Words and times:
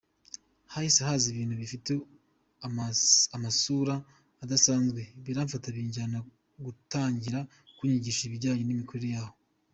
hahise 0.73 1.01
haza 1.07 1.25
ibintu 1.29 1.55
bifite 1.61 1.91
amasura 3.35 3.95
adasanzwe 4.43 5.01
biramfata 5.25 5.67
binjyana 5.75 6.17
gutangira 6.65 7.39
kunyigisha 7.77 8.21
ibijyanye 8.25 8.63
n’imikorere 8.65 9.09
yaho. 9.15 9.33